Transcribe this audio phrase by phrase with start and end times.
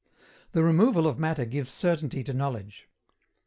[0.53, 2.87] THE REMOVAL OF MATTER GIVES CERTAINTY TO KNOWLEDGE.